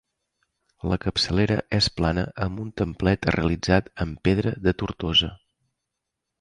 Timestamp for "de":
4.67-4.77